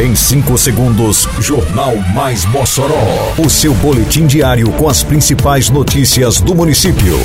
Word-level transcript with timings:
Em 0.00 0.14
5 0.14 0.56
segundos, 0.56 1.28
Jornal 1.40 1.94
Mais 2.14 2.46
Mossoró. 2.46 3.34
O 3.36 3.50
seu 3.50 3.74
boletim 3.74 4.26
diário 4.26 4.72
com 4.72 4.88
as 4.88 5.02
principais 5.02 5.68
notícias 5.68 6.40
do 6.40 6.54
município. 6.54 7.18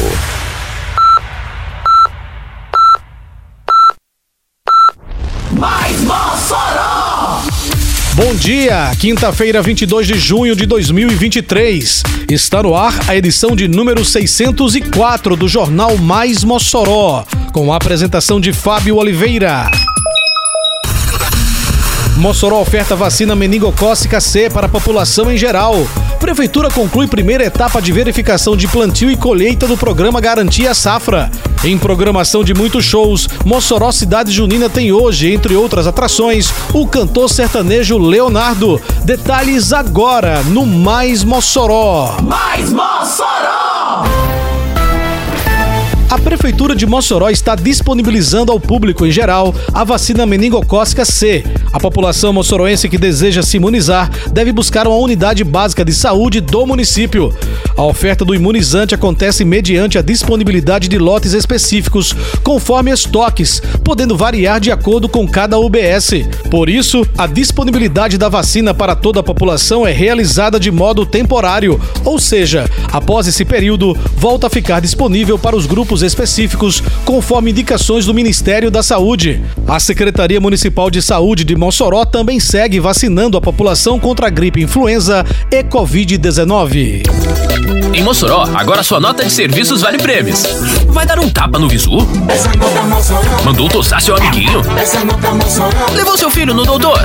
Mais 5.54 6.02
Mossoró! 6.02 7.44
Bom 8.14 8.36
dia, 8.36 8.92
quinta-feira, 9.00 9.62
22 9.62 10.08
de 10.08 10.20
junho 10.20 10.54
de 10.54 10.66
2023. 10.66 12.04
Está 12.30 12.62
no 12.62 12.76
ar 12.76 12.94
a 13.08 13.16
edição 13.16 13.56
de 13.56 13.70
número 13.70 14.04
604 14.04 15.38
do 15.38 15.48
Jornal 15.48 15.96
Mais 15.98 16.44
Mossoró, 16.44 17.26
com 17.54 17.72
a 17.72 17.78
apresentação 17.78 18.38
de 18.38 18.52
Fábio 18.52 18.98
Oliveira. 18.98 19.72
Mossoró 22.18 22.62
oferta 22.62 22.96
vacina 22.96 23.36
meningocócica 23.36 24.22
C 24.22 24.50
para 24.50 24.68
a 24.68 24.70
população 24.70 25.30
em 25.30 25.38
geral. 25.38 25.76
Prefeitura 26.20 26.70
conclui 26.70 27.08
primeira 27.08 27.44
etapa 27.44 27.82
de 27.82 27.92
verificação 27.92 28.56
de 28.56 28.68
plantio 28.68 29.12
e 29.12 29.18
colheita 29.18 29.68
do 29.68 29.76
programa 29.76 30.22
Garantia 30.22 30.74
Safra. 30.74 31.30
Em 31.64 31.78
programação 31.78 32.44
de 32.44 32.54
muitos 32.54 32.86
shows, 32.86 33.28
Mossoró 33.44 33.92
Cidade 33.92 34.32
Junina 34.32 34.70
tem 34.70 34.92
hoje, 34.92 35.32
entre 35.32 35.56
outras 35.56 35.88
atrações, 35.88 36.54
o 36.74 36.88
cantor 36.88 37.30
sertanejo 37.30 37.98
Leonardo. 37.98 38.82
Detalhes 39.04 39.74
agora 39.74 40.42
no 40.44 40.66
Mais 40.66 41.24
Mossoró. 41.24 42.18
Mais 42.22 42.72
Mossoró! 42.72 44.06
A 46.16 46.18
Prefeitura 46.20 46.76
de 46.76 46.86
Mossoró 46.86 47.30
está 47.30 47.56
disponibilizando 47.56 48.52
ao 48.52 48.60
público 48.60 49.06
em 49.06 49.12
geral 49.12 49.54
a 49.74 49.84
vacina 49.84 50.26
meningocócica 50.26 51.04
C. 51.04 51.44
A 51.76 51.80
população 51.80 52.32
mossoroense 52.32 52.88
que 52.88 52.98
deseja 52.98 53.44
se 53.44 53.58
imunizar 53.58 54.10
deve 54.32 54.54
buscar 54.54 54.88
uma 54.88 54.96
unidade 54.96 55.44
básica 55.44 55.84
de 55.84 55.94
saúde 55.94 56.40
do 56.40 56.66
município. 56.66 57.36
A 57.76 57.84
oferta 57.84 58.24
do 58.24 58.34
imunizante 58.34 58.96
acontece 58.96 59.44
mediante 59.44 59.98
a 59.98 60.02
disponibilidade 60.02 60.88
de 60.88 60.98
lotes 60.98 61.34
específicos, 61.34 62.16
conforme 62.42 62.92
estoques, 62.92 63.62
podendo 63.84 64.16
variar 64.16 64.62
de 64.62 64.72
acordo 64.72 65.10
com 65.10 65.28
cada 65.28 65.60
UBS. 65.60 66.12
Por 66.50 66.70
isso, 66.70 67.06
a 67.18 67.28
disponibilidade 67.28 68.18
da 68.18 68.30
vacina 68.30 68.74
para 68.74 68.96
toda 68.96 69.20
a 69.20 69.24
população 69.24 69.86
é 69.86 69.92
realizada 69.92 70.58
de 70.58 70.72
modo 70.72 71.06
temporário, 71.06 71.78
ou 72.06 72.18
seja, 72.18 72.70
após 72.90 73.28
esse 73.28 73.44
período, 73.44 73.94
volta 74.16 74.48
a 74.48 74.50
ficar 74.50 74.80
disponível 74.80 75.38
para 75.38 75.58
os 75.58 75.66
grupos 75.66 76.04
específicos, 76.04 76.82
conforme 77.04 77.52
indicações 77.52 78.06
do 78.06 78.14
Ministério 78.14 78.72
da 78.72 78.82
Saúde. 78.82 79.44
A 79.68 79.78
Secretaria 79.78 80.40
Municipal 80.40 80.90
de 80.90 81.02
Saúde 81.02 81.44
de 81.44 81.65
Mossoró 81.66 82.06
também 82.06 82.40
segue 82.40 82.80
vacinando 82.80 83.36
a 83.40 83.42
população 83.42 84.00
contra 84.00 84.28
a 84.28 84.30
gripe 84.30 84.62
influenza 84.62 85.26
e 85.50 85.64
Covid-19. 85.64 87.02
Em 87.92 88.04
Mossoró, 88.04 88.48
agora 88.54 88.84
sua 88.84 89.00
nota 89.00 89.26
de 89.26 89.32
serviços 89.32 89.82
vale 89.82 89.98
prêmios. 89.98 90.44
Vai 90.90 91.08
dar 91.08 91.18
um 91.18 91.28
tapa 91.28 91.58
no 91.58 91.68
visu? 91.68 92.08
Mandou 93.44 93.68
tosar 93.68 94.00
seu 94.00 94.16
amiguinho? 94.16 94.62
Levou 95.96 96.16
seu 96.16 96.30
filho 96.30 96.54
no 96.54 96.66
doutor? 96.66 97.00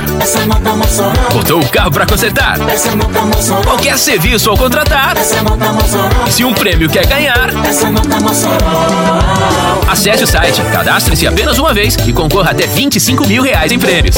Botou 1.33 1.59
o 1.59 1.67
carro 1.67 1.89
para 1.89 2.05
consertar? 2.05 2.59
Qualquer 3.63 3.97
serviço 3.97 4.51
ao 4.51 4.57
contratar? 4.57 5.15
Se 6.31 6.45
um 6.45 6.53
prêmio 6.53 6.89
quer 6.89 7.05
ganhar? 7.07 7.49
Acesse 9.85 10.23
o 10.23 10.27
site, 10.27 10.61
cadastre-se 10.71 11.27
apenas 11.27 11.59
uma 11.59 11.73
vez 11.73 11.97
e 12.07 12.13
concorra 12.13 12.51
até 12.51 12.65
25 12.65 13.27
mil 13.27 13.43
reais 13.43 13.69
em 13.69 13.77
prêmios. 13.77 14.15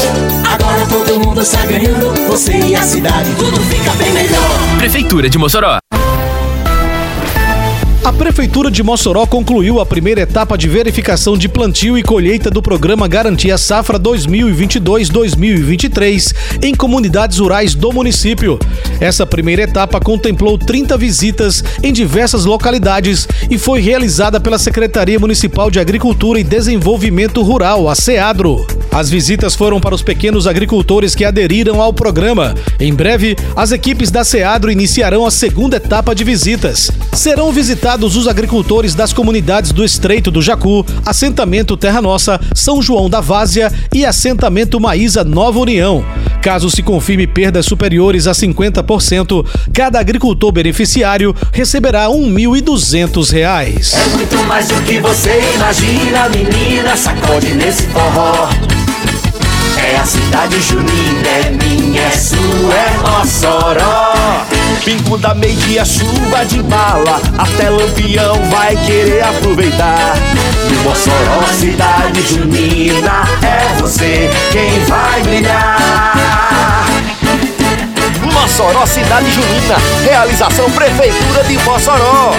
Agora 0.48 0.86
todo 0.86 1.18
mundo 1.18 1.42
está 1.42 1.66
ganhando, 1.66 2.14
você 2.28 2.56
e 2.56 2.76
a 2.76 2.82
cidade, 2.82 3.28
tudo 3.36 3.60
fica 3.62 3.90
bem 3.94 4.12
melhor. 4.12 4.78
Prefeitura 4.78 5.28
de 5.28 5.36
Mossoró. 5.38 5.78
A 8.04 8.12
Prefeitura 8.12 8.70
de 8.70 8.82
Mossoró 8.82 9.26
concluiu 9.26 9.80
a 9.80 9.86
primeira 9.86 10.20
etapa 10.20 10.58
de 10.58 10.68
verificação 10.68 11.38
de 11.38 11.48
plantio 11.48 11.96
e 11.96 12.02
colheita 12.02 12.50
do 12.50 12.60
programa 12.60 13.08
Garantia 13.08 13.56
Safra 13.56 13.98
2022-2023 13.98 16.34
em 16.62 16.74
comunidades 16.74 17.38
rurais 17.38 17.74
do 17.74 17.90
município. 17.90 18.58
Essa 19.00 19.24
primeira 19.24 19.62
etapa 19.62 19.98
contemplou 20.00 20.58
30 20.58 20.98
visitas 20.98 21.64
em 21.82 21.94
diversas 21.94 22.44
localidades 22.44 23.26
e 23.50 23.56
foi 23.56 23.80
realizada 23.80 24.38
pela 24.38 24.58
Secretaria 24.58 25.18
Municipal 25.18 25.70
de 25.70 25.80
Agricultura 25.80 26.38
e 26.38 26.44
Desenvolvimento 26.44 27.40
Rural, 27.40 27.88
a 27.88 27.94
SEADRO. 27.94 28.66
As 28.94 29.10
visitas 29.10 29.56
foram 29.56 29.80
para 29.80 29.92
os 29.92 30.02
pequenos 30.02 30.46
agricultores 30.46 31.16
que 31.16 31.24
aderiram 31.24 31.82
ao 31.82 31.92
programa. 31.92 32.54
Em 32.78 32.94
breve, 32.94 33.36
as 33.56 33.72
equipes 33.72 34.08
da 34.08 34.22
SEADRO 34.22 34.70
iniciarão 34.70 35.26
a 35.26 35.32
segunda 35.32 35.78
etapa 35.78 36.14
de 36.14 36.22
visitas. 36.22 36.92
Serão 37.12 37.50
visitados 37.50 38.14
os 38.14 38.28
agricultores 38.28 38.94
das 38.94 39.12
comunidades 39.12 39.72
do 39.72 39.84
Estreito 39.84 40.30
do 40.30 40.40
Jacu, 40.40 40.86
Assentamento 41.04 41.76
Terra 41.76 42.00
Nossa, 42.00 42.40
São 42.54 42.80
João 42.80 43.10
da 43.10 43.20
Várzea 43.20 43.72
e 43.92 44.06
Assentamento 44.06 44.78
Maísa 44.78 45.24
Nova 45.24 45.58
União. 45.58 46.04
Caso 46.40 46.70
se 46.70 46.80
confirme 46.80 47.26
perdas 47.26 47.66
superiores 47.66 48.28
a 48.28 48.32
50%, 48.32 49.44
cada 49.72 49.98
agricultor 49.98 50.52
beneficiário 50.52 51.34
receberá 51.52 52.06
1.200 52.06 53.32
reais. 53.32 53.92
É 53.92 54.16
muito 54.16 54.36
mais 54.44 54.68
do 54.68 54.80
que 54.82 55.00
você 55.00 55.40
imagina, 55.56 56.28
menina, 56.28 56.96
sacode 56.96 57.54
nesse 57.54 57.82
forró. 57.88 58.50
É 59.84 59.96
a 59.96 60.06
cidade 60.06 60.62
junina, 60.62 61.28
é 61.28 61.50
minha, 61.50 62.00
é 62.00 62.10
sua, 62.10 62.74
é 62.74 63.18
Mossoró. 63.18 64.14
Pingo 64.82 65.18
da 65.18 65.34
meia, 65.34 65.84
chuva 65.84 66.44
de 66.46 66.62
bala, 66.62 67.20
até 67.36 67.68
lampião 67.68 68.34
vai 68.50 68.74
querer 68.86 69.22
aproveitar. 69.22 70.16
No 70.70 70.88
Mossoró, 70.88 71.46
cidade 71.52 72.22
junina, 72.22 73.28
é 73.42 73.78
você 73.78 74.30
quem 74.50 74.82
vai 74.86 75.22
brilhar. 75.22 76.84
Mossoró 78.32 78.86
Cidade 78.86 79.30
Junina, 79.30 79.76
realização 80.02 80.70
Prefeitura 80.70 81.44
de 81.44 81.58
Mossoró. 81.64 82.34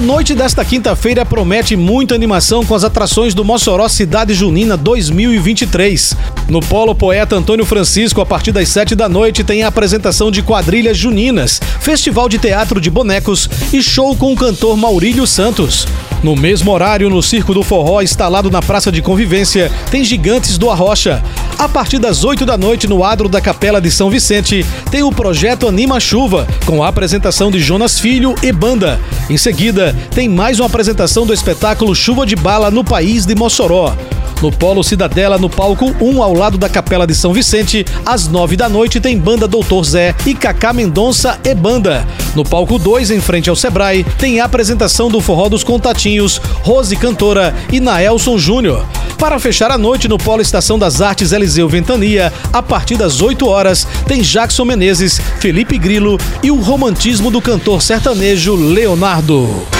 A 0.00 0.02
noite 0.02 0.34
desta 0.34 0.64
quinta-feira 0.64 1.26
promete 1.26 1.76
muita 1.76 2.14
animação 2.14 2.64
com 2.64 2.74
as 2.74 2.84
atrações 2.84 3.34
do 3.34 3.44
Mossoró 3.44 3.86
Cidade 3.86 4.32
Junina 4.32 4.74
2023. 4.74 6.16
No 6.48 6.60
Polo 6.60 6.94
Poeta 6.94 7.36
Antônio 7.36 7.66
Francisco, 7.66 8.18
a 8.18 8.24
partir 8.24 8.50
das 8.50 8.70
sete 8.70 8.94
da 8.94 9.10
noite, 9.10 9.44
tem 9.44 9.62
a 9.62 9.68
apresentação 9.68 10.30
de 10.30 10.42
quadrilhas 10.42 10.96
juninas, 10.96 11.60
festival 11.80 12.30
de 12.30 12.38
teatro 12.38 12.80
de 12.80 12.88
bonecos 12.88 13.46
e 13.74 13.82
show 13.82 14.16
com 14.16 14.32
o 14.32 14.36
cantor 14.36 14.74
Maurílio 14.74 15.26
Santos. 15.26 15.86
No 16.22 16.34
mesmo 16.34 16.70
horário, 16.70 17.10
no 17.10 17.22
Circo 17.22 17.52
do 17.52 17.62
Forró, 17.62 18.00
instalado 18.00 18.50
na 18.50 18.62
Praça 18.62 18.90
de 18.90 19.02
Convivência, 19.02 19.70
tem 19.90 20.02
Gigantes 20.02 20.56
do 20.56 20.70
Arrocha. 20.70 21.22
A 21.60 21.68
partir 21.68 21.98
das 21.98 22.24
8 22.24 22.46
da 22.46 22.56
noite, 22.56 22.86
no 22.86 23.04
adro 23.04 23.28
da 23.28 23.38
Capela 23.38 23.82
de 23.82 23.90
São 23.90 24.08
Vicente, 24.08 24.64
tem 24.90 25.02
o 25.02 25.12
projeto 25.12 25.68
Anima 25.68 26.00
Chuva, 26.00 26.48
com 26.64 26.82
a 26.82 26.88
apresentação 26.88 27.50
de 27.50 27.60
Jonas 27.60 28.00
Filho 28.00 28.34
e 28.42 28.50
banda. 28.50 28.98
Em 29.28 29.36
seguida, 29.36 29.94
tem 30.10 30.26
mais 30.26 30.58
uma 30.58 30.68
apresentação 30.68 31.26
do 31.26 31.34
espetáculo 31.34 31.94
Chuva 31.94 32.24
de 32.24 32.34
Bala 32.34 32.70
no 32.70 32.82
País 32.82 33.26
de 33.26 33.34
Mossoró. 33.34 33.94
No 34.42 34.50
Polo 34.50 34.82
Cidadela, 34.82 35.36
no 35.36 35.50
palco 35.50 35.94
1, 36.00 36.22
ao 36.22 36.32
lado 36.32 36.56
da 36.56 36.68
Capela 36.68 37.06
de 37.06 37.14
São 37.14 37.32
Vicente, 37.32 37.84
às 38.06 38.26
9 38.26 38.56
da 38.56 38.70
noite, 38.70 38.98
tem 38.98 39.18
banda 39.18 39.46
Doutor 39.46 39.84
Zé 39.84 40.14
e 40.24 40.34
Cacá 40.34 40.72
Mendonça 40.72 41.38
e 41.44 41.54
banda. 41.54 42.06
No 42.34 42.42
palco 42.42 42.78
2, 42.78 43.10
em 43.10 43.20
frente 43.20 43.50
ao 43.50 43.56
Sebrae, 43.56 44.02
tem 44.18 44.40
a 44.40 44.46
apresentação 44.46 45.10
do 45.10 45.20
Forró 45.20 45.48
dos 45.50 45.62
Contatinhos, 45.62 46.40
Rose 46.62 46.96
Cantora 46.96 47.54
e 47.70 47.80
Naelson 47.80 48.38
Júnior. 48.38 48.86
Para 49.18 49.38
fechar 49.38 49.70
a 49.70 49.76
noite 49.76 50.08
no 50.08 50.16
Polo 50.16 50.40
Estação 50.40 50.78
das 50.78 51.02
Artes 51.02 51.32
Eliseu 51.32 51.68
Ventania, 51.68 52.32
a 52.50 52.62
partir 52.62 52.96
das 52.96 53.20
8 53.20 53.46
horas, 53.46 53.86
tem 54.06 54.22
Jackson 54.22 54.64
Menezes, 54.64 55.20
Felipe 55.38 55.76
Grilo 55.76 56.18
e 56.42 56.50
o 56.50 56.56
romantismo 56.56 57.30
do 57.30 57.42
cantor 57.42 57.82
sertanejo 57.82 58.54
Leonardo. 58.54 59.79